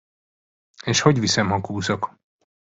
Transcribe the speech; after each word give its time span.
És 0.85 1.01
hogy 1.01 1.19
viszem, 1.19 1.49
ha 1.49 1.61
kúszok? 1.61 2.15